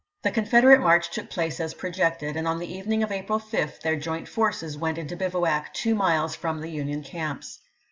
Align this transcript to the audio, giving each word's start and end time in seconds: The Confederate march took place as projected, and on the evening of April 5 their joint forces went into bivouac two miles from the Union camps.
The 0.23 0.31
Confederate 0.31 0.79
march 0.81 1.11
took 1.11 1.29
place 1.29 1.59
as 1.59 1.75
projected, 1.75 2.35
and 2.35 2.47
on 2.47 2.57
the 2.57 2.65
evening 2.73 3.03
of 3.03 3.11
April 3.11 3.37
5 3.37 3.81
their 3.83 3.95
joint 3.95 4.27
forces 4.27 4.75
went 4.75 4.97
into 4.97 5.15
bivouac 5.15 5.75
two 5.75 5.93
miles 5.93 6.35
from 6.35 6.59
the 6.59 6.71
Union 6.71 7.03
camps. 7.03 7.59